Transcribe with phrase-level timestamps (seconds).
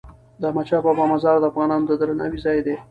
[0.39, 2.75] د احمدشاه بابا مزار د افغانانو د درناوي ځای دی.